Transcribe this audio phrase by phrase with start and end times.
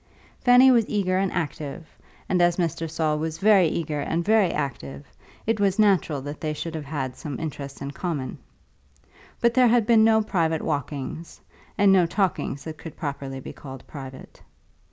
[0.39, 1.95] Fanny was eager and active,
[2.27, 2.89] and as Mr.
[2.89, 5.05] Saul was very eager and very active,
[5.45, 8.39] it was natural that they should have had some interests in common.
[9.41, 11.39] But there had been no private walkings,
[11.77, 14.41] and no talkings that could properly be called private.